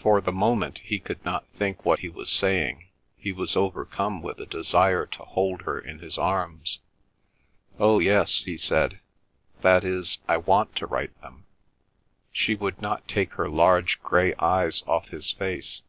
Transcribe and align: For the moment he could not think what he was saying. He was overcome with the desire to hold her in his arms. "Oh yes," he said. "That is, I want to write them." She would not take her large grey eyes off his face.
For 0.00 0.20
the 0.20 0.32
moment 0.32 0.80
he 0.80 0.98
could 0.98 1.24
not 1.24 1.46
think 1.56 1.84
what 1.84 2.00
he 2.00 2.08
was 2.08 2.28
saying. 2.28 2.88
He 3.16 3.30
was 3.32 3.54
overcome 3.54 4.20
with 4.20 4.38
the 4.38 4.46
desire 4.46 5.06
to 5.06 5.22
hold 5.22 5.62
her 5.62 5.78
in 5.78 6.00
his 6.00 6.18
arms. 6.18 6.80
"Oh 7.78 8.00
yes," 8.00 8.40
he 8.40 8.58
said. 8.58 8.98
"That 9.60 9.84
is, 9.84 10.18
I 10.26 10.38
want 10.38 10.74
to 10.74 10.88
write 10.88 11.14
them." 11.22 11.46
She 12.32 12.56
would 12.56 12.82
not 12.82 13.06
take 13.06 13.34
her 13.34 13.48
large 13.48 14.02
grey 14.02 14.34
eyes 14.40 14.82
off 14.88 15.10
his 15.10 15.30
face. 15.30 15.82